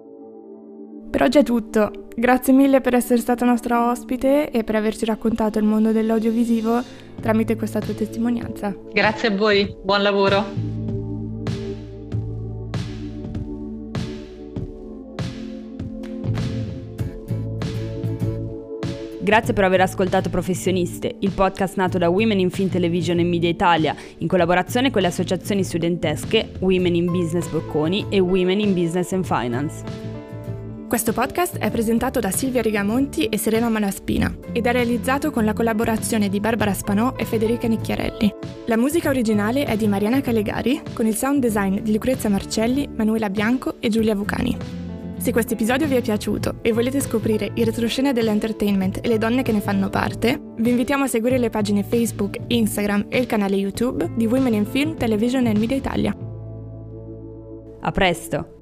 Per 1.11 1.23
oggi 1.23 1.39
è 1.39 1.43
tutto. 1.43 2.09
Grazie 2.17 2.53
mille 2.53 2.81
per 2.81 2.95
essere 2.95 3.21
stata 3.21 3.45
nostra 3.45 3.91
ospite 3.91 4.51
e 4.51 4.65
per 4.65 4.75
averci 4.75 5.05
raccontato 5.05 5.59
il 5.59 5.65
mondo 5.65 5.93
dell'audiovisivo 5.93 6.83
tramite 7.21 7.57
questa 7.57 7.81
tua 7.81 7.95
testimonianza. 7.95 8.75
Grazie 8.93 9.29
a 9.29 9.37
voi, 9.37 9.75
buon 9.83 10.03
lavoro. 10.03 10.76
Grazie 19.27 19.55
per 19.55 19.65
aver 19.65 19.81
ascoltato 19.81 20.31
Professioniste, 20.31 21.17
il 21.19 21.33
podcast 21.33 21.75
nato 21.79 21.99
da 21.99 22.09
Women 22.09 22.39
in 22.39 22.49
Film 22.49 22.69
Television 22.69 23.19
e 23.19 23.25
Media 23.25 23.49
Italia, 23.49 23.93
in 24.19 24.29
collaborazione 24.29 24.93
con 24.93 25.03
le 25.03 25.09
associazioni 25.09 25.65
studentesche 25.65 26.53
Women 26.61 26.95
in 26.95 27.07
Business 27.07 27.49
Bocconi 27.49 28.07
e 28.09 28.21
Women 28.21 28.61
in 28.61 28.73
Business 28.73 29.11
and 29.11 29.25
Finance. 29.25 29.83
Questo 30.87 31.13
podcast 31.13 31.59
è 31.59 31.73
presentato 31.73 32.21
da 32.21 32.31
Silvia 32.31 32.63
Rigamonti 32.63 33.25
e 33.25 33.37
Serena 33.37 33.69
Malaspina 33.69 34.33
ed 34.53 34.65
è 34.65 34.71
realizzato 34.71 35.33
con 35.33 35.45
la 35.45 35.55
collaborazione 35.55 36.29
di 36.29 36.39
Barbara 36.39 36.73
Spanò 36.73 37.15
e 37.17 37.25
Federica 37.25 37.67
Nicchiarelli. 37.67 38.33
La 38.67 38.77
musica 38.77 39.09
originale 39.09 39.65
è 39.65 39.77
di 39.77 39.89
Mariana 39.89 40.21
Calegari, 40.21 40.81
con 40.93 41.05
il 41.05 41.17
sound 41.17 41.41
design 41.41 41.81
di 41.81 41.93
Lucrezia 41.93 42.31
Marcelli, 42.31 42.89
Manuela 42.95 43.29
Bianco 43.29 43.75
e 43.81 43.89
Giulia 43.89 44.15
Vucani. 44.15 44.86
Se 45.19 45.33
questo 45.33 45.55
episodio 45.55 45.87
vi 45.87 45.97
è 45.97 46.03
piaciuto 46.03 46.59
e 46.63 46.73
volete 46.73 47.01
scoprire 47.01 47.51
il 47.55 47.65
retroscena 47.65 48.13
dell'entertainment 48.13 49.01
e 49.03 49.09
le 49.09 49.19
donne 49.19 49.43
che 49.43 49.53
ne 49.53 49.61
fanno 49.61 49.89
parte, 49.89 50.41
vi 50.59 50.71
invitiamo 50.71 51.05
a 51.05 51.09
seguire 51.09 51.39
le 51.39 51.51
pagine 51.51 51.83
Facebook, 51.83 52.37
Instagram 52.47 53.07
e 53.09 53.19
il 53.19 53.27
canale 53.27 53.57
YouTube 53.57 54.13
di 54.15 54.27
Women 54.27 54.55
in 54.55 54.67
Film, 54.67 54.97
Television 54.97 55.47
e 55.47 55.59
Media 55.59 55.77
Italia. 55.77 56.17
A 57.81 57.91
presto! 57.91 58.56